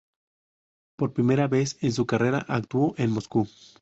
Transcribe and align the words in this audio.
Por 0.97 1.13
primera 1.13 1.47
vez 1.47 1.77
en 1.83 1.91
su 1.91 2.07
carrera 2.07 2.43
actuó 2.47 2.95
en 2.97 3.11
Moscú. 3.11 3.47